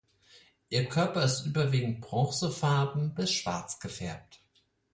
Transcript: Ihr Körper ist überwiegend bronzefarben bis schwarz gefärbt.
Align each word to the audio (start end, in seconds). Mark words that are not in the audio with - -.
Ihr 0.69 0.89
Körper 0.89 1.23
ist 1.23 1.45
überwiegend 1.45 2.01
bronzefarben 2.01 3.13
bis 3.13 3.31
schwarz 3.33 3.79
gefärbt. 3.79 4.41